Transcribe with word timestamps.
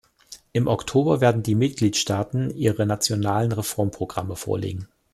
Im 0.51 0.65
Oktober 0.65 1.21
werden 1.21 1.43
die 1.43 1.53
Mitgliedstaaten 1.53 2.49
ihre 2.57 2.87
nationalen 2.87 3.51
Reformprogramme 3.51 4.35
vorlegen. 4.35 4.87